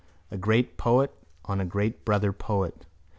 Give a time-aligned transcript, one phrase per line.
[0.31, 1.13] A great poet
[1.45, 2.87] on a great brother poet.